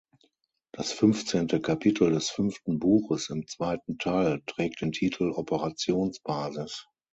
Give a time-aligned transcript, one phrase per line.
[0.71, 6.87] Das fünfzehnte Kapitel des fünften Buches im zweiten Teil trägt den Titel "Operationsbasis".